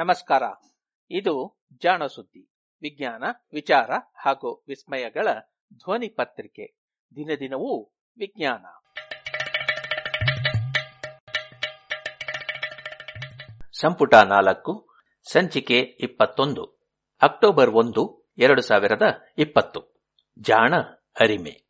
ನಮಸ್ಕಾರ. 0.00 0.42
ಇದು 1.10 1.64
ಜಾಣ 1.82 2.06
ಸುದ್ದಿ, 2.06 2.50
ವಿಜ್ಞಾನ, 2.82 3.24
ವಿಚಾರ 3.52 3.90
ಹಾಗೂ 4.14 4.64
ವಿಸ್ಮಯಗಳ 4.68 5.28
ಧ್ವನಿ 5.74 6.08
ಪತ್ರಿಕೆ. 6.08 6.78
ದಿನ 7.16 7.30
ದಿನವೂ 7.40 7.82
ವಿಜ್ಞಾನ. 8.18 8.66
ಸಂಪುಟ 13.80 14.14
ನಾಲ್ಕು, 14.14 14.88
ಸಂಚಿಕೆ 15.32 15.78
ಇಪ್ಪತ್ತೊಂದು, 15.78 16.88
ಅಕ್ಟೋಬರ್ 17.22 17.70
ಒಂದು, 17.70 18.32
ಎರಡು 18.38 18.62
ಸಾವಿರದ 18.62 19.02
ಇಪ್ಪತ್ತು. 19.38 20.04
ಜಾಣ, 20.38 20.74
ಅರಿಮೆ. 21.20 21.69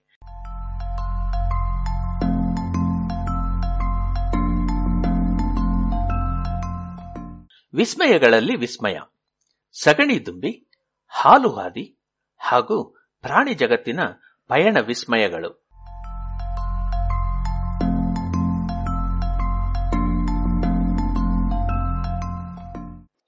ವಿಸ್ಮಯಗಳಲ್ಲಿ 7.73 8.55
ವಿಸ್ಮಯ. 8.55 8.99
ಸಗಣಿ 9.83 10.25
ದುಂಬಿ, 10.25 10.69
ಹಾಲು 11.07 11.51
ಹಾದಿ 11.51 11.99
ಹಾಗೂ 12.39 12.83
ಪ್ರಾಣಿ 13.21 13.53
ಜಗತ್ತಿನ 13.53 13.99
ಪಯಣ 14.47 14.77
ವಿಸ್ಮಯಗಳು. 14.79 15.49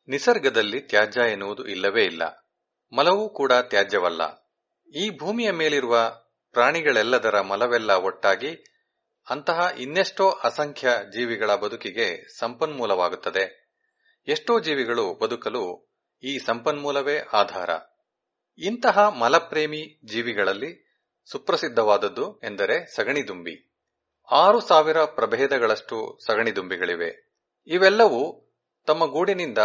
ನಿಸರ್ಗದಲ್ಲಿ 0.07 0.79
ತ್ಯಾಜ್ಯ 0.81 1.21
ಎನ್ನುವುದು 1.31 1.67
ಇಲ್ಲವೇ 1.67 2.03
ಇಲ್ಲ. 2.03 2.23
ಮಲವೂ 2.97 3.29
ಕೂಡ 3.29 3.51
ತ್ಯಾಜ್ಯವಲ್ಲ. 3.51 4.21
ಈ 4.95 5.09
ಭೂಮಿಯ 5.09 5.51
ಮೇಲಿರುವ 5.51 5.97
ಪ್ರಾಣಿಗಳೆಲ್ಲದರ 6.51 7.41
ಮಲವೆಲ್ಲ 7.41 7.91
ಒಟ್ಟಾಗಿ 7.91 8.65
ಅಂತಹ 9.29 9.67
ಇನ್ನೆಷ್ಟೋ 9.77 10.29
ಅಸಂಖ್ಯ 10.29 10.89
ಜೀವಿಗಳ 11.13 11.55
ಬದುಕಿಗೆ 11.55 12.39
ಸಂಪನ್ಮೂಲವಾಗುತ್ತದೆ. 12.39 13.62
ಎಷ್ಟೋ 14.27 14.59
ಜೀವಿಗಳು 14.59 15.13
ಬದುಕಲು 15.13 15.93
ಈ 16.23 16.39
ಸಂಪನ್ಮೂಲವೇ 16.39 17.19
ಆಧಾರ. 17.33 17.69
ಇಂತಹ 18.57 18.99
ಮಲಪ್ರೇಮಿ 18.99 19.99
ಜೀವಿಗಳಲ್ಲಿ 20.05 21.01
ಸುಪ್ರಸಿದ್ಧವಾದದ್ದು 21.25 22.39
ಎಂದರೆ 22.39 22.95
ಸಗಣಿದುಂಬಿ. 22.95 23.73
ಆರು 24.31 24.59
ಸಾವಿರ 24.59 25.03
ಪ್ರಭೇದಗಳಷ್ಟು 25.03 26.19
ಸಗಣಿದುಂಬಿಗಳಿವೆ. 26.25 27.33
ಇವೆಲ್ಲವೂ 27.67 28.53
ತಮ್ಮ 28.85 29.05
ಗೂಡಿನಿಂದ 29.05 29.57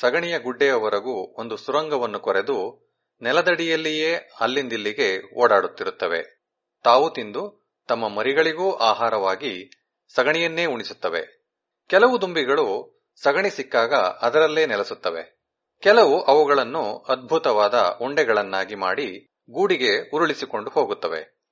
ಸಗಣಿಯ 0.00 0.38
ಗುಡ್ಡೆಯವರೆಗೂ 0.38 1.40
ಒಂದು 1.40 1.56
ಸುರಂಗವನ್ನು 1.56 2.20
ಕೊರೆದು 2.20 2.90
ನೆಲದಡಿಯಲ್ಲಿಯೇ 3.22 4.30
ಅಲ್ಲಿಂದಿಲ್ಲಿಗೆ 4.40 5.40
ಓಡಾಡುತ್ತಿರುತ್ತವೆ. 5.40 6.42
ತಾವು 6.82 7.10
ತಿಂದು 7.10 7.70
ತಮ್ಮ 7.88 8.08
ಮರಿಗಳಿಗೂ 8.08 8.72
ಆಹಾರವಾಗಿ 8.72 9.70
ಸಗಣಿಯನ್ನೇ 10.14 10.66
ಉಣಿಸುತ್ತವೆ. 10.66 11.48
ಕೆಲವು 11.88 12.20
ದುಂಬಿಗಳು 12.20 12.91
ಸಗಣಿ 13.16 13.50
ಸಿಕ್ಕಾಗ 13.50 13.94
ಅದರಲ್ಲೇ 13.94 14.66
ನೆಲೆಸುತ್ತವೆ. 14.66 15.42
ಕೆಲವು 15.82 16.22
ಅವುಗಳನ್ನು 16.22 16.98
ಅದ್ಭುತವಾದ 17.08 17.98
ಉಂಡೆಗಳನ್ನಾಗಿ 18.00 18.74
ಮಾಡಿ 18.74 19.08
ಗೂಡಿಗೆ 19.50 20.10
ಉರುಳಿಸಿಕೊಂಡು 20.10 20.70
ಹೋಗುತ್ತವೆ. 20.70 21.42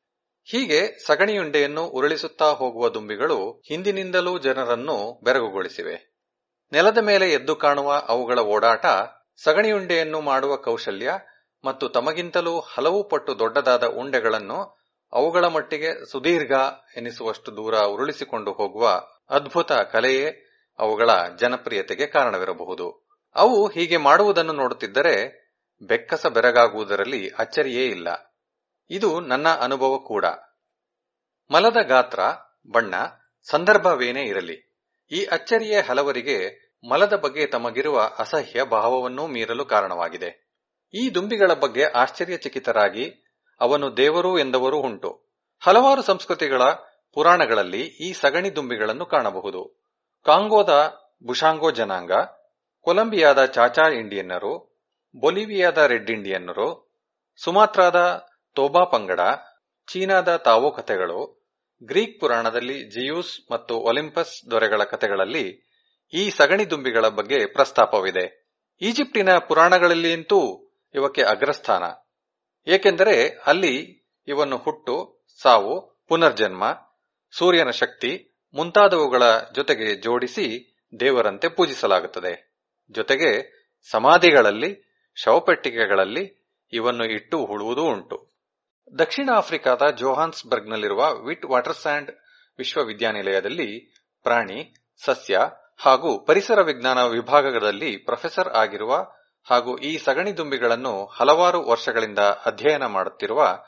ಹೀಗೆ 0.44 1.06
ಸಗಣಿಯುಂಡೆಯನ್ನು 1.06 1.86
ಉರುಳಿಸುತ್ತಾ 1.86 2.50
ಹೋಗುವ 2.50 2.88
ದುಂಬಿಗಳು 2.88 3.62
ಹಿಂದಿನಿಂದಲೂ 3.68 4.38
ಜನರನ್ನು 4.38 5.20
ಬೆರಗುಗೊಳಿಸಿವೆ. 5.24 5.96
ನೆಲದ 6.72 6.98
ಮೇಲೆ 6.98 7.32
ಎದ್ದು 7.32 7.56
ಕಾಣುವ 7.56 8.02
ಅವುಗಳ 8.08 8.38
ಓಡಾಟ 8.38 8.86
ಸಗಣಿಯುಂಡೆಯನ್ನು 9.44 10.20
ಮಾಡುವ 10.20 10.56
ಕೌಶಲ್ಯ 10.56 11.12
ಮತ್ತು 11.64 11.88
ತಮಗಿಂತಲೂ 11.88 12.60
ಹಲವು 12.60 13.08
ಪಟ್ಟು 13.08 13.38
ದೊಡ್ಡದಾದ 13.38 13.86
ಉಂಡೆಗಳನ್ನು 13.86 14.80
ಅವುಗಳ 15.12 15.44
ಮಟ್ಟಿಗೆ 15.44 16.10
ಸುದೀರ್ಘ 16.10 16.52
ಎನಿಸುವಷ್ಟು 16.96 17.56
ದೂರ 17.56 17.78
ಉರುಳಿಸಿಕೊಂಡು 17.78 18.52
ಹೋಗುವ 18.52 18.88
ಅದ್ಭುತ 19.30 19.72
ಕಲೆಯೇ 19.72 20.49
ಅವುಗಳ 20.80 21.10
ಜನಪ್ರಿಯತೆಗೆ 21.40 22.06
ಕಾರಣವಿರಬಹುದು. 22.06 23.08
ಅವು 23.34 23.68
ಹೀಗೆ 23.68 23.96
ಮಾಡುವುದನ್ನು 23.96 24.52
ನೋಡುತ್ತಿದ್ದರೆ 24.52 25.40
ಬೆಕ್ಕಸ 25.82 26.26
ಬೆರಗಾಗುವುದರಲ್ಲಿ 26.26 27.28
ಅಚ್ಚರಿಯೇ 27.28 27.86
ಇಲ್ಲ. 27.86 28.38
ಇದು 28.90 29.20
ನನ್ನ 29.20 29.48
ಅನುಭವ 29.48 29.98
ಕೂಡ. 29.98 30.24
ಮಲದ 31.50 31.76
ಗಾತ್ರ, 31.86 32.20
ಬಣ್ಣ, 32.70 32.94
ಸಂದರ್ಭವೇನೇ 33.50 34.22
ಇರಲಿ. 34.22 34.76
ಈ 35.12 35.24
ಅಚ್ಚರಿಯೇ 35.24 35.80
ಹಲವರಿಗೆ 35.80 36.60
ಮಲದ 36.90 37.16
ಬಗ್ಗೆ 37.16 37.46
ತಮಗಿರುವ 37.46 38.10
ಅಸಹ್ಯ 38.18 38.64
ಭಾವವನ್ನೂ 38.64 39.26
ಮೀರಲು 39.26 39.64
ಕಾರಣವಾಗಿದೆ. 39.64 40.50
ಈ 40.94 41.10
ದುಂಬಿಗಳ 41.10 41.52
ಬಗ್ಗೆ 41.52 41.84
ಆಶ್ಚರ್ಯಚಕಿತರಾಗಿ 41.84 43.24
ಅವನು 43.60 43.96
ದೇವರು 43.96 44.38
ಎಂದವರು 44.38 44.78
ಉಂಟು. 44.78 45.28
ಹಲವಾರು 45.60 46.02
ಸಂಸ್ಕೃತಿಗಳ 46.02 46.62
ಪುರಾಣಗಳಲ್ಲಿ 47.14 47.82
ಈ 47.82 48.12
ಸಗಣಿ 48.12 48.56
ದುಂಬಿಗಳನ್ನು 48.56 49.06
ಕಾಣಬಹುದು. 49.06 49.89
ಕಾಂಗೋದ 50.24 50.94
ಬುಷಾಂಗೋ 51.26 51.70
ಜನಾಂಗ, 51.70 52.12
ಕೊಲಂಬಿಯಾದ 52.80 53.44
ಚಾಚಾ 53.44 53.88
ಇಂಡಿಯನ್ನರು, 53.88 54.82
ಬೊಲಿವಿಯಾದ 55.20 55.78
ರೆಡ್ 55.78 56.10
ಇಂಡಿಯನ್ನರು, 56.10 56.90
ಸುಮಾತ್ರಾದ 57.44 58.26
ತೋಬಾ 58.54 58.84
ಪಂಗಡ, 58.84 59.20
ಚೀನಾದ 59.86 60.36
ತಾವೋ 60.36 60.70
ಕಥೆಗಳು, 60.70 61.48
ಗ್ರೀಕ್ 61.82 62.20
ಪುರಾಣದಲ್ಲಿ 62.20 62.90
ಜಿಯೂಸ್ 62.90 63.52
ಮತ್ತು 63.52 63.76
ಒಲಿಂಪಸ್ 63.76 64.50
ದೊರೆಗಳ 64.50 64.84
ಕಥೆಗಳಲ್ಲಿ 64.84 65.70
ಈ 66.12 66.30
ಸಗಣಿ 66.30 66.70
ದುಂಬಿಗಳ 66.70 67.08
ಬಗ್ಗೆ 67.08 67.46
ಪ್ರಸ್ತಾಪವಿದೆ. 67.46 68.50
ಈಜಿಪ್ಟಿನ 68.80 69.38
ಪುರಾಣಗಳಲ್ಲಿಯಂತೂ 69.38 70.70
ಇವಕ್ಕೆ 70.94 71.22
ಅಗ್ರಸ್ಥಾನ. 71.22 71.84
ಏಕೆಂದರೆ 72.66 73.28
ಅಲ್ಲಿ 73.46 74.06
ಇವನ್ನು 74.28 74.56
ಹುಟ್ಟು, 74.56 75.26
ಸಾವು, 75.42 76.04
ಪುನರ್ಜನ್ಮ, 76.08 76.64
ಸೂರ್ಯನ 77.38 77.70
ಶಕ್ತಿ 77.70 78.29
ಮುಂತಾದವುಗಳ 78.54 79.22
ಜೊತೆಗೆ 79.54 79.94
ಜೋಡಿಸಿ 79.94 80.76
ದೇವರಂತೆ 81.00 81.48
ಪೂಜಿಸಲಾಗುತ್ತದೆ. 81.48 82.62
ಜೊತೆಗೆ 82.90 83.60
ಸಮಾಧಿಗಳಲ್ಲಿ, 83.90 84.90
ಶವಪೆಟ್ಟಿಗೆಗಳಲ್ಲಿ 85.14 86.52
ಇವನ್ನು 86.72 87.04
ಇಟ್ಟು 87.04 87.38
ಉಳುವುದೂ 87.38 87.82
ಉಂಟು. 87.82 88.30
ದಕ್ಷಿಣ 88.98 89.30
ಆಫ್ರಿಕಾದ 89.36 89.90
ಜೋಹಾನ್ಸ್ಬರ್ಗ್ನಲ್ಲಿರುವ 89.98 91.14
ವಿಟ್ 91.26 91.44
ವಾಟರ್ 91.44 91.74
ಸ್ಯಾಂಡ್ 91.74 92.10
ವಿಶ್ವವಿದ್ಯಾನಿಲಯದಲ್ಲಿ 92.58 93.94
ಪ್ರಾಣಿ, 94.22 94.74
ಸಸ್ಯ 95.04 95.40
ಹಾಗೂ 95.78 96.24
ಪರಿಸರ 96.24 96.60
ವಿಜ್ಞಾನ 96.60 96.98
ವಿಭಾಗಗಳಲ್ಲಿ 97.06 97.96
ಪ್ರೊಫೆಸರ್ 97.96 98.48
ಆಗಿರುವ 98.48 98.96
ಹಾಗೂ 99.50 99.78
ಈ 99.78 99.98
ಸಗಣಿ 99.98 100.36
ದುಂಬಿಗಳನ್ನು 100.36 101.06
ಹಲವಾರು 101.06 101.62
ವರ್ಷಗಳಿಂದ 101.62 102.18
ಅಧ್ಯಯನ 102.18 102.86
ಮಾಡುತ್ತಿರುವ 102.86 103.58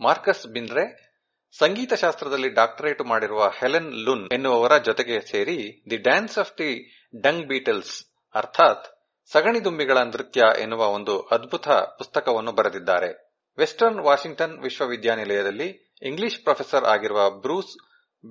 ಮಾರ್ಕಸ್ 0.00 0.46
ಬಿನ್ರೆ 0.46 1.11
ಸಂಗೀತ 1.58 1.92
ಶಾಸ್ತ್ರದಲ್ಲಿ 1.92 2.48
ಡಾಕ್ಟರೇಟ್ 2.48 3.02
ಮಾಡಿರುವ 3.02 3.52
ಹೆಲೆನ್ 3.58 3.92
ಲುನ್ 3.94 4.28
ಎನ್ನುವವರ 4.32 4.78
ಜೊತೆಗೆ 4.78 5.20
ಸೇರಿ 5.20 5.82
the 5.90 5.96
dance 5.96 6.38
of 6.38 6.58
the 6.58 6.92
dung 7.20 7.48
beetles, 7.48 8.04
ಅರ್ಥಾತ್ 8.34 8.86
ಸಗಣಿ 9.32 9.64
ದುಂಬಿಗಳ 9.64 9.98
ನೃತ್ಯ 9.98 10.42
ಎನ್ನುವ 10.60 10.86
ಒಂದು 10.86 11.20
ಅದ್ಭುತ 11.20 11.68
ಪುಸ್ತಕವನ್ನು 11.68 12.52
ಬರೆದಿದ್ದಾರೆ. 12.52 13.40
ವೆಸ್ಟರ್ನ್ 13.58 14.00
ವಾಷಿಂಗ್ಟನ್ 14.00 14.62
ವಿಶ್ವವಿದ್ಯಾನಿಲಯದಲ್ಲಿ 14.62 15.98
ಇಂಗ್ಲಿಷ್ 16.02 16.42
ಪ್ರೊಫೆಸರ್ 16.42 16.84
ಆಗಿರುವ 16.84 17.30
ಬ್ರೂಸ್ 17.30 17.74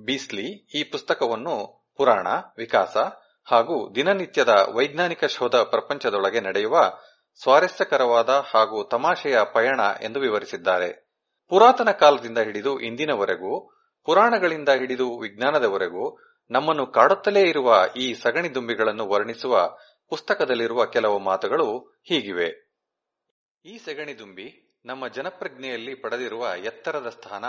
ಬೀಸ್ಲಿ 0.04 0.66
ಈ 0.80 0.82
ಪುಸ್ತಕವನ್ನು 0.84 1.86
ಪುರಾಣ, 1.96 2.26
ವಿಕಾಸ 2.56 2.96
ಹಾಗೂ 3.44 3.94
ದಿನನಿತ್ಯದ 3.94 4.48
ವೈಜ್ಞಾನಿಕ 4.48 5.24
ಶೋಧ 5.24 5.56
ಪ್ರಪಂಚದೊಳಗೆ 5.56 6.40
ನಡೆಯುವ 6.40 6.98
ಸ್ವಾರಸ್ಯಕರವಾದ 7.42 8.28
ಹಾಗೂ 8.28 8.88
ತಮಾಷೆಯ 8.88 9.38
ಪಯಣ 9.54 9.80
ಎಂದು 10.02 10.20
ವಿವರಿಸಿದ್ದಾರೆ. 10.20 11.01
ಪುರಾತನ 11.52 11.90
ಕಾಲದಿಂದ 11.90 12.38
ಹಿಡಿದು 12.38 12.80
ಇಂದಿನವರೆಗೂ, 12.80 13.70
ಪುರಾಣಗಳಿಂದ 14.04 14.68
ಹಿಡಿದು 14.68 15.18
ವಿಜ್ಞಾನದವರೆಗೂ 15.18 16.18
ನಮ್ಮನ್ನು 16.50 16.86
ಕಾಡುತ್ತಲೇ 16.86 17.40
ಇರುವ 17.40 17.84
ಈ 17.96 18.14
ಸಗಣಿ 18.14 18.54
ದುಂಬಿಗಳನ್ನು 18.54 19.08
ವರ್ಣಿಸುವ 19.08 19.76
ಪುಸ್ತಕದಲ್ಲಿರುವ 20.08 20.84
ಕೆಲವು 20.84 21.18
ಮಾತುಗಳು 21.18 21.78
ಹೀಗಿವೆ. 21.78 22.78
ಈ 23.64 23.78
ಸಗಣಿ 23.78 24.18
ದುಂಬಿ 24.18 24.78
ನಮ್ಮ 24.84 25.08
ಜನಪ್ರಜ್ಞೆಯಲ್ಲಿ 25.08 25.94
ಪಡೆದಿರುವ 25.94 26.46
ಎತ್ತರದ 26.64 27.08
ಸ್ಥಾನ, 27.08 27.44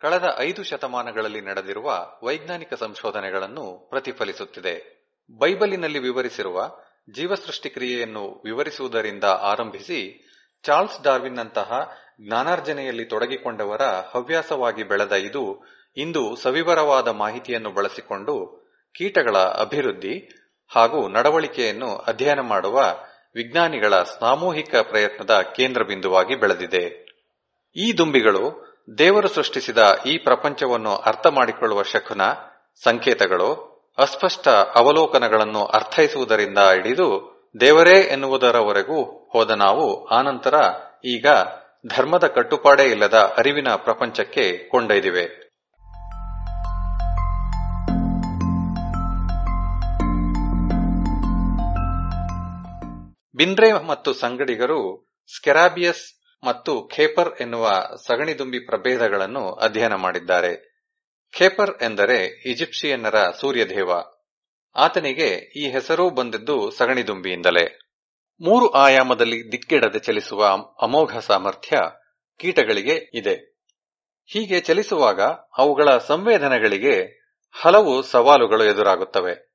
ಕಳೆದ 0.00 0.34
ಐದು 0.38 0.62
ಶತಮಾನಗಳಲ್ಲಿ 0.62 1.40
ನಡೆದಿರುವ 1.40 2.06
ವೈಜ್ಞಾನಿಕ 2.22 2.74
ಸಂಶೋಧನೆಗಳನ್ನು 2.74 3.86
ಪ್ರತಿಫಲಿಸುತ್ತಿದೆ. 3.90 5.06
ಬೈಬಲಿನಲ್ಲಿ 5.38 5.98
ವಿವರಿಸಿರುವ 5.98 6.78
ಜೀವಸೃಷ್ಟಿ 7.10 7.70
ಕ್ರಿಯೆಯನ್ನು 7.70 8.42
ವಿವರಿಸುವುದರಿಂದ 8.44 9.24
ಆರಂಭಿಸಿ 9.24 10.25
ಚಾರ್ಲ್ಸ್ 10.66 11.02
ಡಾರ್ವಿನ್ನಂತಹ 11.02 11.90
ಜ್ಞಾನಾರ್ಜನೆಯಲ್ಲಿ 12.20 13.04
ತೊಡಗಿಕೊಂಡವರ 13.04 13.82
ಹವ್ಯಾಸವಾಗಿ 13.82 14.82
ಬೆಳೆದ 14.82 15.12
ಇದು 15.12 15.64
ಇಂದು 15.96 16.36
ಸವಿವರವಾದ 16.36 17.08
ಮಾಹಿತಿಯನ್ನು 17.08 17.70
ಬಳಸಿಕೊಂಡು 17.70 18.66
ಕೀಟಗಳ 18.94 19.36
ಅಭಿವೃದ್ಧಿ 19.36 20.46
ಹಾಗೂ 20.70 21.08
ನಡವಳಿಕೆಯನ್ನು 21.08 21.96
ಅಧ್ಯಯನ 21.96 22.40
ಮಾಡುವ 22.40 22.78
ವಿಜ್ಞಾನಿಗಳ 23.34 24.02
ಸಾಮೂಹಿಕ 24.02 24.74
ಪ್ರಯತ್ನದ 24.76 25.40
ಕೇಂದ್ರ 25.56 25.82
ಬಿಂದುವಾಗಿ 25.82 26.36
ಬೆಳೆದಿದೆ. 26.36 26.84
ಈ 27.76 27.92
ದುಂಬಿಗಳು 27.98 28.44
ದೇವರು 28.98 29.28
ಸೃಷ್ಟಿಸಿದ 29.28 29.78
ಈ 30.06 30.18
ಪ್ರಪಂಚವನ್ನು 30.18 30.96
ಅರ್ಥ 30.96 31.26
ಮಾಡಿಕೊಳ್ಳುವ 31.26 31.82
ಶಕುನ 31.82 32.22
ಸಂಕೇತಗಳು 32.84 33.48
ಅಸ್ಪಷ್ಟ 33.98 34.48
ಅವಲೋಕನಗಳನ್ನು 34.48 35.64
ಅರ್ಥೈಸುವುದರಿಂದ 35.64 36.58
ಹಿಡಿದು 36.58 37.35
ದೇವರೇ 37.60 38.00
ಎನ್ನುವುದರವರೆಗೂ 38.00 39.28
ಹೋದ 39.32 39.50
ನಾವು, 39.50 40.06
ಆನಂತರ 40.06 40.54
ಈಗ 41.04 41.26
ಧರ್ಮದ 41.86 42.26
ಕಟ್ಟುಪಾಡೇ 42.26 42.84
ಇಲ್ಲದ 42.84 43.14
ಅರಿವಿನ 43.14 43.68
ಪ್ರಪಂಚಕ್ಕೆ 43.76 44.68
ಕೊಂಡೊಯ್ದಿವೆ. 44.70 45.24
ಬಿನ್ರೆ 53.34 53.86
ಮತ್ತು 53.86 54.12
ಸಂಗಡಿಗರು 54.12 55.08
ಸ್ಕೆರಾಬಿಯಸ್ 55.36 56.20
ಮತ್ತು 56.44 56.90
ಖೇಪರ್ 56.94 57.40
ಎನ್ನುವ 57.40 57.70
ಸಗಣಿದುಂಬಿ 58.06 58.58
ಪ್ರಭೇದಗಳನ್ನು 58.58 59.52
ಅಧ್ಯಯನ 59.52 59.94
ಮಾಡಿದ್ದಾರೆ. 59.94 60.76
ಖೇಪರ್ 61.32 61.82
ಎಂದರೆ 61.82 62.42
ಈಜಿಪ್ಷಿಯನ್ನರ 62.50 63.14
ಸೂರ್ಯದೇವ. 63.40 63.90
ಆತನಿಗೆ 64.76 65.52
ಈ 65.56 65.70
ಹೆಸರು 65.70 66.10
ಬಂದದ್ದು 66.10 66.70
ಸಗಣಿದುಂಬಿಯಿಂದಲೇ. 66.70 67.78
ಮೂರು 68.40 68.70
ಆಯಾಮದಲ್ಲಿ 68.70 69.52
ದಿಕ್ಕಿಡದೆ 69.52 69.98
ಚಲಿಸುವ 69.98 70.46
ಅಮೋಘ 70.82 71.18
ಸಾಮರ್ಥ್ಯ 71.18 71.76
ಕೀಟಗಳಿಗೆ 72.36 73.10
ಇದೆ. 73.14 73.56
ಹೀಗೆ 74.26 74.60
ಚಲಿಸುವಾಗ 74.60 75.20
ಅವುಗಳ 75.58 75.98
ಸಂವೇದನೆಗಳಿಗೆ 75.98 77.26
ಹಲವು 77.60 78.02
ಸವಾಲುಗಳು 78.02 78.64
ಎದುರಾಗುತ್ತವೆ. 78.64 79.52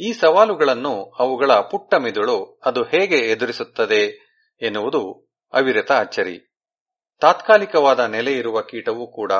ಈ 0.00 0.12
ಸವಾಲುಗಳನ್ನು 0.12 1.04
ಅವುಗಳ 1.04 1.52
ಪುಟ್ಟ 1.52 1.94
ಮಿದುಳು 1.94 2.60
ಅದು 2.64 2.82
ಹೇಗೆ 2.82 3.18
ಎದುರಿಸುತ್ತದೆ 3.18 4.30
ಎನ್ನುವುದು 4.62 5.30
ಅವಿರತ 5.52 5.92
ಅಚ್ಚರಿ. 5.92 6.56
ತಾತ್ಕಾಲಿಕವಾದ 7.20 8.00
ನೆಲೆ 8.00 8.32
ಇರುವ 8.32 8.60
ಕೀಟವೂ 8.60 9.06
ಕೂಡ 9.06 9.32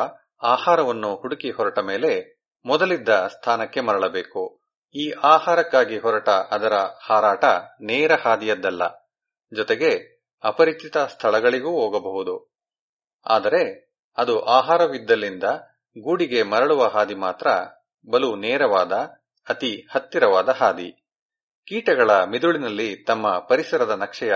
ಆಹಾರವನ್ನು 0.42 1.16
ಹುಡುಕಿ 1.16 1.50
ಹೊರಟ 1.50 1.78
ಮೇಲೆ 1.78 2.40
ಮೊದಲಿದ್ದ 2.66 3.08
ಸ್ಥಾನಕ್ಕೆ 3.08 3.80
ಮರಳಬೇಕು. 3.80 4.59
ಈ 4.94 5.10
ಆಹಾರಕ್ಕಾಗಿ 5.10 5.98
ಹೊರಟ 5.98 6.28
ಅದರ 6.28 6.72
ಹಾರಾಟ 6.76 7.44
ನೇರ 7.80 8.12
ಹಾದಿಯದ್ದಲ್ಲ. 8.14 9.10
ಜೊತೆಗೆ 9.52 10.20
ಅಪರಿಚಿತ 10.44 10.96
ಸ್ಥಳಗಳಿಗೂ 10.96 11.70
ಹೋಗಬಹುದು. 11.70 12.54
ಆದರೆ 13.26 13.92
ಅದು 14.18 14.44
ಆಹಾರವಿದ್ದಲ್ಲಿಂದ 14.44 15.44
ಗೂಡಿಗೆ 16.02 16.42
ಮರಳುವ 16.42 16.86
ಹಾದಿ 16.86 17.14
ಮಾತ್ರ 17.14 17.46
ಬಲು 18.10 18.36
ನೇರವಾದ, 18.36 18.92
ಅತಿ 19.48 19.86
ಹತ್ತಿರವಾದ 19.90 20.48
ಹಾದಿ. 20.48 20.92
ಕೀಟಗಳ 21.66 22.24
ಮಿದುಳಿನಲ್ಲಿ 22.24 22.96
ತಮ್ಮ 22.96 23.38
ಪರಿಸರದ 23.38 23.90
ನಕ್ಷೆಯ 23.90 24.34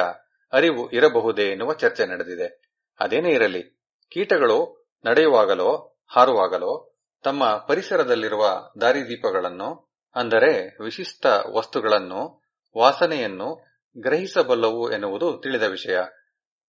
ಅರಿವು 0.53 0.91
ಇರಬಹುದೇ 0.91 1.51
ಎನ್ನುವ 1.51 1.75
ಚರ್ಚೆ 1.75 2.07
ನಡೆದಿದೆ. 2.07 2.63
ಅದೇನೇ 3.01 3.31
ಇರಲಿ, 3.31 3.63
ಕೀಟಗಳು 4.11 4.87
ನಡೆಯುವಾಗಲೋ, 5.05 6.01
ಹಾರುವಾಗಲೋ, 6.09 7.01
ತಮ್ಮ 7.23 7.65
ಪರಿಸರದಲ್ಲಿರುವ 7.69 8.73
ದಾರಿದೀಪಗಳನ್ನು 8.81 9.94
ಅಂದರೆ 10.15 10.77
ವಿಶಿಷ್ಟ 10.83 11.27
ವಸ್ತುಗಳನ್ನು, 11.53 12.43
ವಾಸನೆಯನ್ನು 12.77 13.75
ಗ್ರಹಿಸಬಲ್ಲವು 13.99 14.93
ಎನ್ನುವುದು 14.93 15.41
ತಿಳಿದ 15.43 15.63
ವಿಷಯ. 15.63 15.99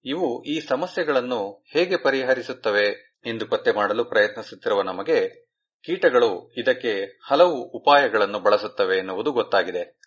ಇವು 0.05 0.43
ಈ 0.43 0.59
ಸಮಸ್ಯೆಗಳನ್ನು 0.59 1.63
ಹೇಗೆ 1.73 1.97
ಪರಿಹರಿಸುತ್ತವೆ 1.97 3.15
ಎಂದು 3.25 3.47
ಪತ್ತೆ 3.47 3.71
ಮಾಡಲು 3.71 4.05
ಪ್ರಯತ್ನಿಸುತ್ತಿರುವ 4.05 4.81
ನಮಗೆ 4.81 5.45
ಕೀಟಗಳು 5.85 6.53
ಇದಕ್ಕೆ 6.57 7.19
ಹಲವು 7.27 7.61
ಉಪಾಯಗಳನ್ನು 7.61 8.39
ಬಳಸುತ್ತವೆ 8.39 8.97
ಎನ್ನುವುದು 8.97 9.31
ಗೊತ್ತಾಗಿದೆ. 9.31 10.01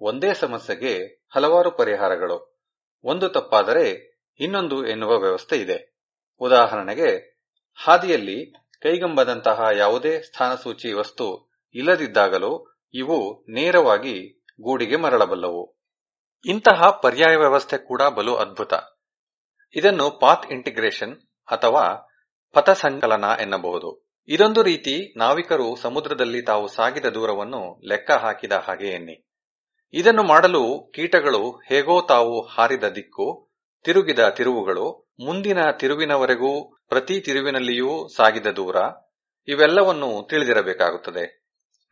ಒಂದೇ 0.00 0.34
ಸಮಸ್ಯೆಗೆ 0.34 1.24
ಹಲವಾರು 1.34 1.70
ಪರಿಹಾರಗಳು. 1.70 2.66
ಒಂದು 3.04 3.28
ತಪ್ಪಾದರೆ 3.28 4.14
ಇನ್ನೊಂದು 4.40 4.86
ಎನ್ನುವ 4.86 5.18
ವ್ಯವಸ್ಥೆ 5.18 5.56
ಇದೆ. 5.56 5.96
ಉದಾಹರಣೆಗೆ, 6.40 7.40
ಹಾದಿಯಲ್ಲಿ 7.74 8.52
ಕೈಗಂಬದಂತಹ 8.82 9.64
ಯಾವುದೇ 9.76 10.20
ಸ್ಥಾನಸೂಚಿ 10.20 10.92
ವಸ್ತು 10.92 11.50
ಇಲ್ಲದಿದ್ದಾಗಲೂ 11.74 12.73
ಇವು 12.94 13.44
ನೇರವಾಗಿ 13.48 14.44
ಗೂಡಿಗೆ 14.60 14.96
ಮರಳಬಲ್ಲವು. 14.96 15.76
ಇಂತಹ 16.44 16.90
ಪರ್ಯಾಯ 17.02 17.36
ವ್ಯವಸ್ಥೆ 17.36 17.78
ಕೂಡ 17.78 18.02
ಬಲು 18.02 18.36
ಅದ್ಭುತ. 18.36 18.72
ಇದನ್ನು 19.76 20.10
ಪಾತ್ 20.10 20.52
ಇಂಟಿಗ್ರೇಷನ್ 20.52 21.16
ಅಥವಾ 21.52 22.10
ಪಥ 22.52 22.70
ಸಂಕಲನ 22.70 23.24
ಎನ್ನಬಹುದು. 23.40 24.04
ಇದೊಂದು 24.28 24.62
ರೀತಿ 24.62 25.18
ನಾವಿಕರು 25.18 25.76
ಸಮುದ್ರದಲ್ಲಿ 25.76 26.42
ತಾವು 26.42 26.68
ಸಾಗಿದ 26.68 27.04
ದೂರವನ್ನು 27.04 27.80
ಲೆಕ್ಕ 27.88 28.10
ಹಾಕಿದ 28.10 28.52
ಹಾಗೆ 28.52 28.88
ಎನ್ನಿ. 28.88 29.26
ಇದನ್ನು 29.92 30.22
ಮಾಡಲು 30.22 30.92
ಕೀಟಗಳು 30.94 31.50
ಹೇಗೋ 31.50 32.02
ತಾವು 32.02 32.40
ಹಾರಿದ 32.40 32.84
ದಿಕ್ಕು, 32.84 33.48
ತಿರುಗಿದ 33.84 34.18
ತಿರುವುಗಳು, 34.18 35.12
ಮುಂದಿನ 35.24 35.58
ತಿರುವಿನವರೆಗೂ 35.80 36.76
ಪ್ರತಿ 36.88 37.20
ತಿರುವಿನಲ್ಲಿಯೂ 37.20 38.08
ಸಾಗಿದ 38.08 38.46
ದೂರ, 38.46 38.76
ಇವೆಲ್ಲವನ್ನೂ 39.48 40.26
ತಿಳಿದಿರಬೇಕಾಗುತ್ತದೆ. 40.26 41.43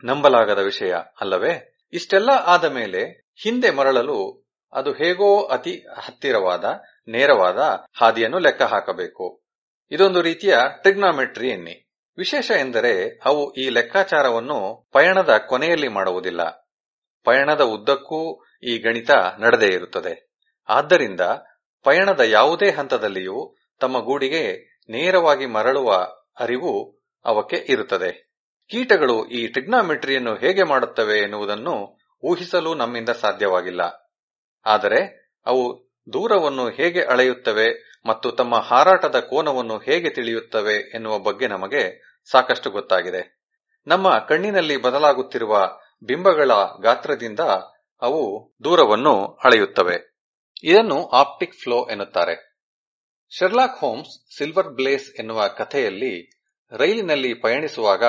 ನಂಬಲಾಗದ 0.04 0.58
ವಿಷಯ 0.58 0.94
ಅಲ್ಲವೇ? 1.20 1.78
ಇಷ್ಟೆಲ್ಲ 1.92 2.30
ಆದ 2.30 2.64
ಮೇಲೆ 2.64 3.30
ಹಿಂದೆ 3.42 3.70
ಮರಳಲು 3.70 4.42
ಅದು 4.72 4.92
ಹೇಗೋ 4.92 5.42
ಅತಿ 5.42 5.86
ಹತ್ತಿರವಾದ, 5.98 6.80
ನೇರವಾದ 7.08 7.58
ಹಾದಿಯನ್ನು 7.92 8.38
ಲೆಕ್ಕ 8.38 8.62
ಹಾಕಬೇಕು. 8.62 9.42
ಇದೊಂದು 9.90 10.22
ರೀತಿಯ 10.22 10.56
ಟ್ರಿಗ್ನಾಮೆಟ್ರಿ 10.82 11.48
ಎನ್ನಿ. 11.48 11.88
ವಿಶೇಷ 12.18 12.50
ಎಂದರೆ 12.50 13.20
ಅವು 13.24 13.52
ಈ 13.52 13.68
ಲೆಕ್ಕಾಚಾರವನ್ನು 13.68 14.88
ಪಯಣದ 14.92 15.36
ಕೊನೆಯಲ್ಲಿ 15.48 15.88
ಮಾಡುವುದಿಲ್ಲ. 15.88 16.72
ಪಯಣದ 17.24 17.60
ಉದ್ದಕ್ಕೂ 17.60 18.44
ಈ 18.62 18.78
ಗಣಿತ 18.78 19.10
ನಡೆದೇ 19.10 19.66
ಇರುತ್ತದೆ. 19.66 20.32
ಆದ್ದರಿಂದ 20.68 21.20
ಪಯಣದ 21.82 22.20
ಯಾವುದೇ 22.20 22.70
ಹಂತದಲ್ಲಿಯೂ 22.70 23.54
ತಮ್ಮ 23.80 23.98
ಗೂಡಿಗೆ 23.98 24.72
ನೇರವಾಗಿ 24.88 25.46
ಮರಳುವ 25.46 25.92
ಅರಿವು 26.40 27.00
ಅವಕ್ಕೆ 27.24 27.56
ಇರುತ್ತದೆ. 27.68 28.31
ಕೀಟಗಳು 28.70 29.28
ಈ 29.28 29.46
ಟ್ರಿಗ್ನಾಮೆಟ್ರಿಯನ್ನು 29.46 30.34
ಹೇಗೆ 30.34 30.62
ಮಾಡುತ್ತವೆ 30.62 31.18
ಎನ್ನುವುದನ್ನು 31.18 31.98
ಊಹಿಸಲು 32.22 32.74
ನಮ್ಮಿಂದ 32.74 33.08
ಸಾಧ್ಯವಾಗಿಲ್ಲ. 33.08 33.80
ಆದರೆ 34.66 35.30
ಅವು 35.46 35.92
ದೂರವನ್ನು 36.12 36.70
ಹೇಗೆ 36.70 37.02
ಅಳೆಯುತ್ತವೆ 37.02 37.98
ಮತ್ತು 38.06 38.30
ತಮ್ಮ 38.30 38.56
ಹಾರಾಟದ 38.56 39.20
ಕೋನವನ್ನು 39.20 39.78
ಹೇಗೆ 39.78 40.10
ತಿಳಿಯುತ್ತವೆ 40.10 40.74
ಎನ್ನುವ 40.94 41.18
ಬಗ್ಗೆ 41.18 41.46
ನಮಗೆ 41.46 41.82
ಸಾಕಷ್ಟು 42.30 42.70
ಗೊತ್ತಾಗಿದೆ. 42.70 43.42
ನಮ್ಮ 43.86 44.18
ಕಣ್ಣಿನಲ್ಲಿ 44.18 44.76
ಬದಲಾಗುತ್ತಿರುವ 44.76 45.70
ಬಿಂಬಗಳ 46.02 46.50
ಗಾತ್ರದಿಂದ 46.82 47.40
ಅವು 48.02 48.54
ದೂರವನ್ನು 48.64 49.24
ಅಳೆಯುತ್ತವೆ. 49.44 50.16
ಇದನ್ನು 50.64 51.08
ಆಪ್ಟಿಕ್ 51.08 51.54
ಫ್ಲೋ 51.54 51.88
ಎನ್ನುತ್ತಾರೆ. 51.90 52.52
ಶೆರ್ಲಾಕ್ 53.38 53.78
ಹೋಮ್ಸ್ 53.78 54.36
ಸಿಲ್ವರ್ 54.38 54.68
ಬ್ಲೇಸ್ 54.68 55.18
ಎನ್ನುವ 55.18 55.48
ಕಥೆಯಲ್ಲಿ 55.48 56.40
ರೈಲಿನಲ್ಲಿ 56.72 57.34
ಪಯಣಿಸುವಾಗ 57.34 58.04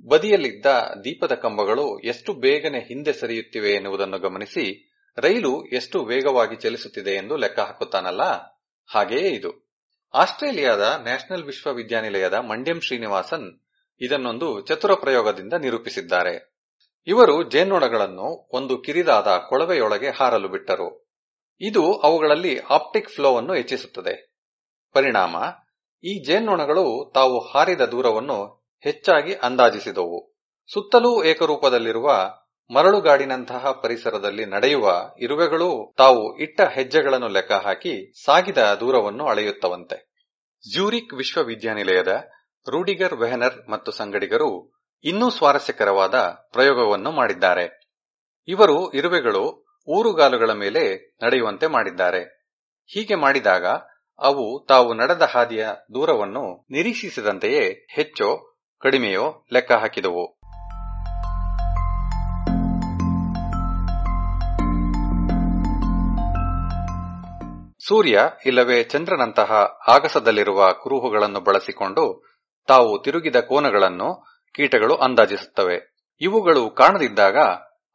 ಬದಿಯಲ್ಲಿದ್ದ 0.00 0.66
ದೀಪದ 1.04 1.34
ಕಂಬಗಳು 1.34 1.98
ಎಷ್ಟು 1.98 2.34
ಬೇಗನೆ 2.34 2.78
ಹಿಂದೆ 2.78 3.12
ಸರಿಯುತ್ತಿವೆ 3.12 3.70
ಎನ್ನುವುದನ್ನು 3.70 4.18
ಗಮನಿಸಿ, 4.18 4.92
ರೈಲು 5.18 5.64
ಎಷ್ಟು 5.64 6.04
ವೇಗವಾಗಿ 6.04 6.56
ಚಲಿಸುತ್ತಿದೆ 6.56 7.10
ಎಂದು 7.10 7.36
ಲೆಕ್ಕ 7.36 7.60
ಹಾಕುತ್ತಾನಲ್ಲ? 7.60 8.22
ಹಾಗೆಯೇ 8.86 9.28
ಇದು. 9.28 9.72
ಆಸ್ಟ್ರೇಲಿಯಾದ 10.14 10.80
ನ್ಯಾಷನಲ್ 11.02 11.44
ವಿಶ್ವವಿದ್ಯಾನಿಲಯದ 11.44 12.34
ಮಂಡ್ಯಂ 12.34 12.80
ಶ್ರೀನಿವಾಸನ್ 12.80 13.60
ಇದನ್ನೊಂದು 14.00 14.60
ಚತುರ 14.60 14.94
ಪ್ರಯೋಗದಿಂದ 14.94 15.52
ನಿರೂಪಿಸಿದ್ದಾರೆ. 15.52 16.52
ಇವರು 17.06 17.50
ಜೇನ್ನೊಣಗಳನ್ನು 17.50 18.48
ಒಂದು 18.52 18.78
ಕಿರಿದಾದ 18.78 19.26
ಕೊಳವೆಯೊಳಗೆ 19.48 20.10
ಹಾರಲು 20.10 20.48
ಬಿಟ್ಟರು. 20.48 21.10
ಇದು 21.60 21.92
ಅವುಗಳಲ್ಲಿ 21.92 22.58
ಆಪ್ಟಿಕ್ 22.58 23.10
ಫ್ಲೋವನ್ನು 23.10 23.54
ಹೆಚ್ಚಿಸುತ್ತದೆ. 23.54 24.32
ಪರಿಣಾಮ, 24.92 25.36
ಈ 26.04 26.24
ಜೇನ್ನೊಣಗಳು 26.24 27.12
ತಾವು 27.14 27.38
ಹಾರಿದ 27.38 27.80
ದೂರವನ್ನು 27.80 28.61
ಹೆಚ್ಚಾಗಿ 28.84 29.34
ಅಂದಾಜಿಸಿದವು. 29.34 30.34
ಸುತ್ತಲೂ 30.72 31.24
ಏಕರೂಪದಲ್ಲಿರುವ 31.24 32.10
ಮರಳುಗಾಡಿನಂತಹ 32.70 33.72
ಪರಿಸರದಲ್ಲಿ 33.82 34.46
ನಡೆಯುವ 34.46 35.14
ಇರುವೆಗಳು 35.18 35.94
ತಾವು 35.96 36.38
ಇಟ್ಟ 36.38 36.60
ಹೆಜ್ಜೆಗಳನ್ನು 36.60 37.28
ಲೆಕ್ಕ 37.28 37.52
ಹಾಕಿ 37.52 38.12
ಸಾಗಿದ 38.24 38.58
ದೂರವನ್ನು 38.80 39.26
ಅಳೆಯುತ್ತವಂತೆ. 39.26 40.12
ಜ್ಯೂರಿಕ್ 40.72 41.14
ವಿಶ್ವವಿದ್ಯಾನಿಲಯದ 41.14 42.24
ರೂಡಿಗರ್ 42.68 43.14
ವೆಹನರ್ 43.14 43.70
ಮತ್ತು 43.70 43.92
ಸಂಗಡಿಗರು 43.92 44.74
ಇನ್ನೂ 45.04 45.30
ಸ್ವಾರಸ್ಯಕರವಾದ 45.30 46.14
ಪ್ರಯೋಗವನ್ನು 46.52 47.10
ಮಾಡಿದ್ದಾರೆ. 47.10 47.82
ಇವರು 48.48 48.92
ಇರುವೆಗಳು 48.92 49.64
ಊರುಗಾಲುಗಳ 49.88 50.52
ಮೇಲೆ 50.52 51.12
ನಡೆಯುವಂತೆ 51.22 51.66
ಮಾಡಿದ್ದಾರೆ. 51.66 52.22
ಹೀಗೆ 52.86 53.14
ಮಾಡಿದಾಗ 53.14 53.66
ಅವು 54.18 54.66
ತಾವು 54.68 54.94
ನಡೆದ 54.94 55.22
ಹಾದಿಯ 55.22 55.66
ದೂರವನ್ನು 55.94 56.66
ನಿರೀಕ್ಷಿಸಿದಂತೆಯೇ 56.70 57.86
ಹೆಚ್ಚೋ 57.94 58.51
ಕಡಿಮೆಯೋ 58.82 59.46
ಲೆಕ್ಕ 59.52 59.72
ಹಾಕಿದವು. 59.72 60.38
ಸೂರ್ಯ 67.86 68.20
ಇಲ್ಲವೇ 68.46 68.82
ಚಂದ್ರನಂತಹ 68.82 69.52
ಆಗಸದಲ್ಲಿರುವ 69.88 70.72
ಕುರುಹುಗಳನ್ನು 70.72 71.40
ಬಳಸಿಕೊಂಡು 71.40 72.34
ತಾವು 72.68 73.02
ತಿರುಗಿದ 73.02 73.36
ಕೋನಗಳನ್ನು 73.36 74.26
ಕೀಟಗಳು 74.54 74.94
ಅಂದಾಜಿಸುತ್ತವೆ. 74.94 75.96
ಇವುಗಳು 76.20 76.70
ಕಾಣದಿದ್ದಾಗ 76.70 77.36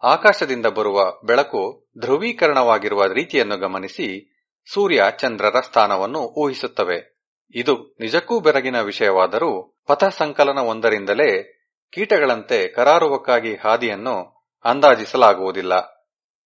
ಆಕಾಶದಿಂದ 0.03 0.65
ಬರುವ 0.65 1.11
ಬೆಳಕು 1.25 1.87
ಧ್ರುವೀಕರಣವಾಗಿರುವ 1.99 3.05
ರೀತಿಯನ್ನು 3.05 3.57
ಗಮನಿಸಿ 3.57 4.33
ಸೂರ್ಯ 4.73 5.03
ಚಂದ್ರರ 5.19 5.55
ಸ್ಥಾನವನ್ನು 5.65 6.19
ಊಹಿಸುತ್ತವೆ. 6.19 7.17
ಇದು 7.55 7.95
ನಿಜಕ್ಕೂ 7.99 8.39
ಬೆರಗಿನ 8.39 8.81
ವಿಷಯವಾದರೂ 8.81 9.76
ಪಥ 9.87 10.03
ಸಂಕಲನ 10.03 10.57
ಒಂದರಿಂದಲೇ 10.57 11.53
ಕೀಟಗಳಂತೆ 11.93 12.67
ಕರಾರುವಕ್ಕಾಗಿ 12.67 13.55
ಹಾದಿಯನ್ನು 13.55 14.47
ಅಂದಾಜಿಸಲಾಗುವುದಿಲ್ಲ. 14.65 15.73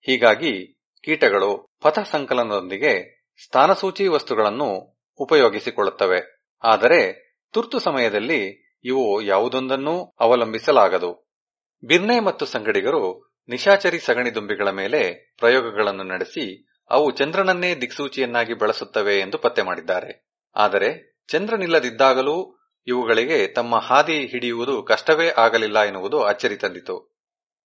ಹೀಗಾಗಿ 0.01 0.79
ಕೀಟಗಳು 1.03 1.67
ಪಥ 1.81 1.99
ಸಂಕಲನದೊಂದಿಗೆ 1.99 3.21
ಸ್ಥಾನಸೂಚಿ 3.43 4.07
ವಸ್ತುಗಳನ್ನು 4.07 4.97
ಉಪಯೋಗಿಸಿಕೊಳ್ಳುತ್ತವೆ. 5.19 6.49
ಆದರೆ 6.63 7.31
ತುರ್ತು 7.53 7.79
ಸಮಯದಲ್ಲಿ 7.79 8.41
ಇವು 8.85 9.21
ಯಾವುದೊಂದನ್ನೂ 9.21 10.13
ಅವಲಂಬಿಸಲಾಗದು. 10.19 11.31
ಬಿರ್ನೆ 11.83 12.19
ಮತ್ತು 12.19 12.45
ಸಂಗಡಿಗರು 12.45 13.33
ನಿಶಾಚರಿ 13.49 13.99
ಸಗಣಿದುಂಬಿಗಳ 13.99 14.69
ಮೇಲೆ 14.69 15.31
ಪ್ರಯೋಗಗಳನ್ನು 15.39 16.03
ನಡೆಸಿ 16.03 16.67
ಅವು 16.89 17.11
ಚಂದ್ರನನ್ನೇ 17.11 17.75
ದಿಕ್ಸೂಚಿಯನ್ನಾಗಿ 17.75 18.53
ಬಳಸುತ್ತವೆ 18.53 19.19
ಎಂದು 19.19 19.37
ಪತ್ತೆ 19.37 19.61
ಮಾಡಿದ್ದಾರೆ. 19.61 20.31
ಆದರೆ 20.55 21.17
ಚಂದ್ರನಿಲ್ಲದಿದ್ದಾಗಲೂ 21.27 22.60
ಇವುಗಳಿಗೆ 22.87 23.47
ತಮ್ಮ 23.47 23.75
ಹಾದಿ 23.75 24.25
ಹಿಡಿಯುವುದು 24.25 24.83
ಕಷ್ಟವೇ 24.83 25.33
ಆಗಲಿಲ್ಲ 25.37 25.83
ಎನ್ನುವುದು 25.83 26.23
ಅಚ್ಚರಿ 26.23 26.55
ತಂದಿತು. 26.55 27.17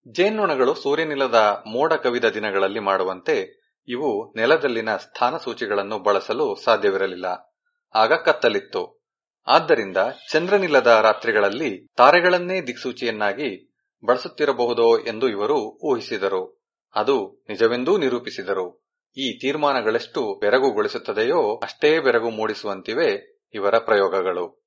ಜೇನ್ನೊಣಗಳು 0.08 0.74
ಸೂರ್ಯನಿಲ್ಲದ 0.74 1.62
ಮೋಡ 1.66 1.92
ಕವಿದ 1.92 2.24
ದಿನಗಳಲ್ಲಿ 2.24 2.78
ಮಾಡುವಂತೆ 2.78 3.66
ಇವು 3.88 4.32
ನೆಲದಲ್ಲಿನ 4.36 4.96
ಸ್ಥಾನ 4.96 5.36
ಸೂಚಿಗಳನ್ನು 5.36 5.98
ಬಳಸಲು 5.98 6.56
ಸಾಧ್ಯವಿರಲಿಲ್ಲ. 6.64 7.56
ಆಗ 7.94 8.12
ಕತ್ತಲಿತ್ತು. 8.12 9.06
ಆದ್ದರಿಂದ 9.46 9.96
ಚಂದ್ರನಿಲ್ಲದ 10.32 10.86
ರಾತ್ರಿಗಳಲ್ಲಿ 10.86 11.86
ತಾರೆಗಳನ್ನೇ 11.96 12.60
ದಿಕ್ಸೂಚಿಯನ್ನಾಗಿ 12.60 13.72
ಬಳಸುತ್ತಿರಬಹುದೋ 14.04 14.98
ಎಂದು 14.98 15.28
ಇವರು 15.28 15.58
ಊಹಿಸಿದರು. 15.60 16.62
ಅದು 16.94 17.44
ನಿಜವೆಂದೂ 17.48 17.96
ನಿರೂಪಿಸಿದರು. 17.96 18.86
ಈ 19.16 19.38
ತೀರ್ಮಾನಗಳೆಷ್ಟು 19.40 20.38
ಬೆರಗುಗೊಳಿಸುತ್ತದೆಯೋ 20.40 21.60
ಅಷ್ಟೇ 21.62 22.00
ಬೆರಗು 22.00 22.30
ಮೂಡಿಸುವಂತಿವೆ 22.30 23.40
ಇವರ 23.54 23.78
ಪ್ರಯೋಗಗಳು. 23.78 24.65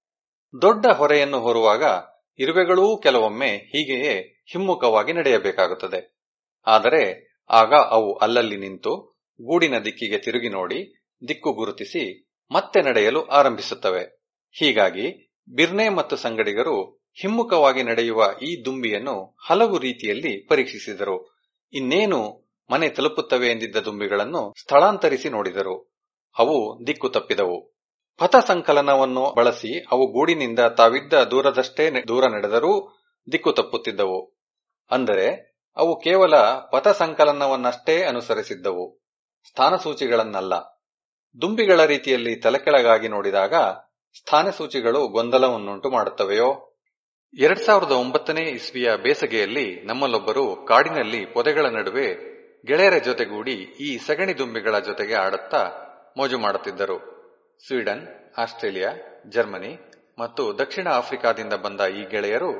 ದೊಡ್ಡ 0.61 0.85
ಹೊರೆಯನ್ನು 0.85 1.39
ಹೊರುವಾಗ 1.39 1.83
ಇರುವೆಗಳೂ 2.39 2.97
ಕೆಲವೊಮ್ಮೆ 2.97 3.47
ಹೀಗೆಯೇ 3.47 4.43
ಹಿಮ್ಮುಖವಾಗಿ 4.51 5.13
ನಡೆಯಬೇಕಾಗುತ್ತದೆ. 5.13 6.19
ಆದರೆ 6.67 7.35
ಆಗ 7.49 7.73
ಅವು 7.73 8.17
ಅಲ್ಲಲ್ಲಿ 8.17 8.57
ನಿಂತು 8.57 9.19
ಗೂಡಿನ 9.41 9.79
ದಿಕ್ಕಿಗೆ 9.79 10.17
ತಿರುಗಿ 10.17 10.49
ನೋಡಿ, 10.49 11.05
ದಿಕ್ಕು 11.27 11.53
ಗುರುತಿಸಿ 11.53 12.29
ಮತ್ತೆ 12.51 12.81
ನಡೆಯಲು 12.81 13.25
ಆರಂಭಿಸುತ್ತವೆ. 13.25 14.03
ಹೀಗಾಗಿ 14.51 15.35
ಬಿರ್ನೆ 15.49 15.89
ಮತ್ತು 15.89 16.15
ಸಂಗಡಿಗರು 16.15 17.05
ಹಿಮ್ಮುಖವಾಗಿ 17.21 17.83
ನಡೆಯುವ 17.83 18.23
ಈ 18.41 18.65
ದುಂಬಿಯನ್ನು 18.65 19.37
ಹಲವು 19.47 19.77
ರೀತಿಯಲ್ಲಿ 19.77 20.47
ಪರೀಕ್ಷಿಸಿದರು. 20.47 21.39
ಇನ್ನೇನು 21.73 22.49
ಮನೆ 22.71 22.89
ತಲುಪುತ್ತವೆ 22.89 23.47
ಎಂದಿದ್ದ 23.47 23.75
ದುಂಬಿಗಳನ್ನು 23.75 24.53
ಸ್ಥಳಾಂತರಿಸಿ 24.61 25.29
ನೋಡಿದರು. 25.29 25.95
ಅವು 26.37 26.87
ದಿಕ್ಕು 26.87 27.09
ತಪ್ಪಿದವು. 27.09 27.78
ಪಥ 28.19 28.35
ಸಂಕಲನವನ್ನು 28.47 29.33
ಬಳಸಿ 29.33 29.85
ಅವು 29.91 30.11
ಗೂಡಿನಿಂದ 30.11 30.59
ತಾವಿದ್ದ 30.59 31.13
ದೂರದಷ್ಟೇ 31.13 31.91
ದೂರ 32.07 32.27
ನಡೆದರೂ 32.27 32.99
ದಿಕ್ಕು 33.31 33.51
ತಪ್ಪುತ್ತಿದ್ದವು. 33.51 34.37
ಅಂದರೆ, 34.91 35.57
ಅವು 35.77 35.99
ಕೇವಲ 35.99 36.35
ಪಥ 36.71 36.87
ಸಂಕಲನವನ್ನಷ್ಟೇ 36.87 38.03
ಅನುಸರಿಸಿದ್ದವು. 38.03 38.99
ಸ್ಥಾನಸೂಚಿಗಳನ್ನಲ್ಲ. 39.47 40.53
ದುಂಬಿಗಳ 41.41 41.85
ರೀತಿಯಲ್ಲಿ 41.85 42.35
ತಲೆಕೆಳಗಾಗಿ 42.35 43.07
ನೋಡಿದಾಗ 43.07 43.53
ಸ್ಥಾನಸೂಚಿಗಳು 44.17 45.07
ಗೊಂದಲವನ್ನುಂಟು 45.07 45.89
ಮಾಡುತ್ತವೆಯೋ? 45.89 46.77
ಎರಡ್ 47.39 47.59
ಸಾವಿರದ 47.59 47.91
ಒಂಬತ್ತನೇ 47.91 48.41
ಇಸ್ವಿಯ 48.41 48.95
ಬೇಸಗೆಯಲ್ಲಿ 48.95 49.81
ನಮ್ಮಲ್ಲೊಬ್ಬರು 49.83 50.65
ಕಾಡಿನಲ್ಲಿ 50.65 51.25
ಪೊದೆಗಳ 51.25 51.65
ನಡುವೆ 51.65 52.13
ಗೆಳೆಯರ 52.65 52.97
ಜೊತೆಗೂಡಿ 52.97 53.53
ಈ 53.81 53.97
ಸಗಣಿ 53.97 54.37
ದುಂಬಿಗಳ 54.37 54.79
ಜೊತೆಗೆ 54.79 55.15
ಆಡುತ್ತಾ 55.15 55.71
ಮೋಜು 56.17 56.39
ಮಾಡುತ್ತಿದ್ದರು. 56.39 57.18
ಸ್ವೀಡನ್, 57.67 58.03
ಆಸ್ಟ್ರೇಲಿಯಾ, 58.37 58.91
ಜರ್ಮನಿ 59.29 59.71
ಮತ್ತು 60.19 60.59
ದಕ್ಷಿಣ 60.59 60.87
ಆಫ್ರಿಕಾದಿಂದ 60.87 61.53
ಬಂದ 61.53 61.81
ಈ 61.81 62.05
ಗೆಳೆಯರು 62.05 62.51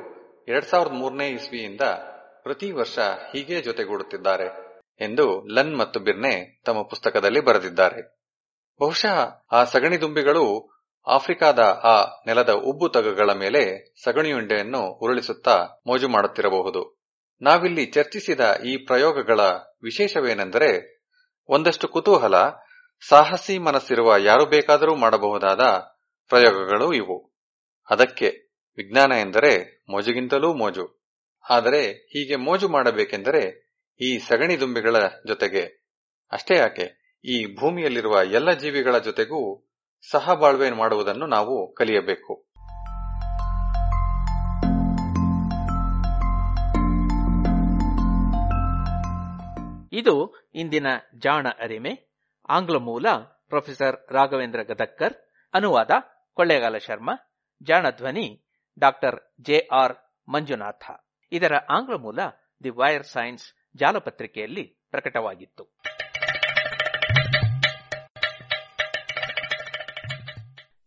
ಎರಡ್ 0.48 0.64
ಸಾವಿರದ 0.64 0.92
ಮೂರನೇ 0.92 1.28
ಇಸ್ವಿಯಿಂದ 1.28 1.80
ಪ್ರತಿ 2.42 2.70
ವರ್ಷ 2.70 2.98
ಹೀಗೆ 3.32 3.62
ಜೊತೆಗೂಡುತ್ತಿದ್ದಾರೆ 3.62 4.46
ಎಂದು 5.00 5.46
ಲನ್ 5.54 5.76
ಮತ್ತು 5.76 6.00
ಬಿರ್ನೆ 6.00 6.62
ತಮ್ಮ 6.64 6.82
ಪುಸ್ತಕದಲ್ಲಿ 6.82 7.40
ಬರೆದಿದ್ದಾರೆ. 7.40 8.00
ಬಹುಶಃ 8.80 9.16
ಆ 9.52 9.64
ಸಗಣಿ 9.64 10.00
ದುಂಬಿಗಳು 10.00 10.44
ಆಫ್ರಿಕಾದ 11.06 11.58
ಆ 11.84 11.96
ನೆಲದ 12.26 12.50
ಉಬ್ಬು 12.50 12.88
ತಗಗಳ 12.88 13.32
ಮೇಲೆ 13.32 13.62
ಸಗಣಿಯುಂಡೆಯನ್ನು 14.04 14.80
ಉರುಳಿಸುತ್ತಾ 14.80 15.82
ಮೋಜು 15.86 16.08
ಮಾಡುತ್ತಿರಬಹುದು. 16.08 16.82
ನಾವಿಲ್ಲಿ 17.42 17.86
ಚರ್ಚಿಸಿದ 17.86 18.40
ಈ 18.64 18.76
ಪ್ರಯೋಗಗಳ 18.76 19.40
ವಿಶೇಷವೇನೆಂದರೆ 19.82 20.70
ಒಂದಷ್ಟು 21.48 21.88
ಕುತೂಹಲ 21.88 22.34
ಸಾಹಸಿ 23.08 23.58
ಮನಸ್ಸಿರುವ 23.58 24.16
ಯಾರು 24.16 24.46
ಬೇಕಾದರೂ 24.46 24.94
ಮಾಡಬಹುದಾದ 24.94 25.60
ಪ್ರಯೋಗಗಳು 26.28 26.92
ಇವು. 26.92 27.32
ಅದಕ್ಕೆ 27.90 28.52
ವಿಜ್ಞಾನ 28.76 29.12
ಎಂದರೆ 29.12 29.84
ಮೋಜುಗಿಂತಲೂ 29.90 30.54
ಮೋಜು. 30.54 31.06
ಆದರೆ 31.50 31.92
ಹೀಗೆ 31.92 32.36
ಮೋಜು 32.36 32.68
ಮಾಡಬೇಕೆಂದರೆ 32.68 33.70
ಈ 34.00 34.18
ಸಗಣಿ 34.18 34.60
ದುಂಬಿಗಳ 34.60 34.96
ಜೊತೆಗೆ 35.26 35.92
ಅಷ್ಟೇ 36.32 36.56
ಯಾಕೆ? 36.56 37.18
ಈ 37.24 37.56
ಭೂಮಿಯಲ್ಲಿರುವ 37.60 38.22
ಎಲ್ಲ 38.24 38.52
ಜೀವಿಗಳ 38.52 38.98
ಜೊತೆಗೂ 38.98 39.70
ಸಹಬಾಳ್ವೆ 40.10 40.70
ಮಾಡುವುದನ್ನು 40.70 41.26
ನಾವು 41.26 41.74
ಕಲಿಯಬೇಕು. 41.74 42.50
ಇದು 49.92 50.34
ಇಂದಿನ 50.54 50.86
ಜಾಣ 51.18 51.46
ಅರಿಮೆ. 51.60 52.09
ಆಂಗ್ಲ 52.50 52.76
ಮೂಲ 52.76 53.06
ಪ್ರೊಫೆಸರ್ 53.48 54.12
ರಾಘವೇಂದ್ರ 54.12 54.62
ಗದಕ್ಕರ್ 54.62 55.14
ಅನುವಾದ 55.54 55.90
ಕೊಳ್ಳೇಗಾಲ 56.34 56.76
ಶರ್ಮಾ, 56.76 57.12
ಜಾಣಧ್ವನಿ 57.62 58.44
ಡಾಕ್ಟರ್ 58.78 59.34
ಜೆ 59.40 59.68
ಆರ್ 59.72 59.96
ಮಂಜುನಾಥ. 60.28 60.90
ಇದರ 61.32 61.52
ಆಂಗ್ಲ 61.70 61.94
ಮೂಲ 61.94 62.18
ದಿ 62.64 62.68
ವೈರ್ 62.68 63.04
ಸೈನ್ಸ್ 63.04 63.76
ಜಾಲಪತ್ರಿಕೆಯಲ್ಲಿ 63.76 64.62
ಪ್ರಕಟವಾಗಿತ್ತು. 64.90 65.80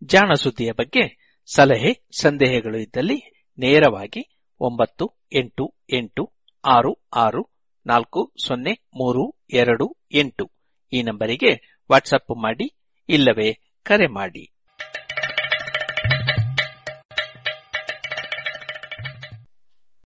ಜಾಣ 0.04 0.34
ಸುದ್ದಿಯ 0.34 0.72
ಬಗ್ಗೆ 0.72 1.36
ಸಲಹೆ, 1.56 2.08
ಸಂದೇಹಗಳು 2.20 2.78
ಇದ್ದಲ್ಲಿ 2.78 3.48
ನೇರವಾಗಿ 3.60 4.46
ಒಂಬತ್ತು, 4.60 5.22
ಎಂಟು 5.34 5.76
ಎಂಟು, 5.90 6.34
ಆರು 6.66 7.08
ಆರು, 7.14 7.50
ನಾಲ್ಕು, 7.86 8.34
ಸೊನ್ನೆ, 8.48 8.74
ಮೂರು, 8.74 9.46
ಎರಡು, 9.50 9.98
ಎಂಟು. 10.12 10.63
ಈ 10.94 11.02
ನಂಬರಿಗೆ 11.02 11.52
ವಾಟ್ಸಪ್ 11.92 12.42
ಮಾಡಿ 12.42 12.74
ಇಲ್ಲವೇ 13.10 13.60
ಕರೆ 13.84 14.08
ಮಾಡಿ. 14.08 14.53